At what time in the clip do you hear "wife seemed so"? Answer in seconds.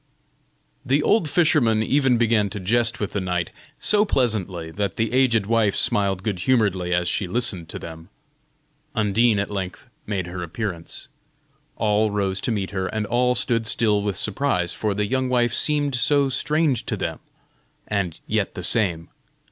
15.29-16.29